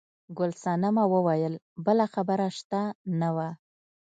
[0.37, 1.53] ګل صنمه وویل
[1.85, 2.81] بله خبره شته
[3.19, 3.49] نه وه.